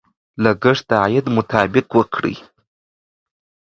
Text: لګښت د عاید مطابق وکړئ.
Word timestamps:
لګښت 0.43 0.85
د 0.89 0.91
عاید 1.01 1.25
مطابق 1.37 1.87
وکړئ. 1.93 2.35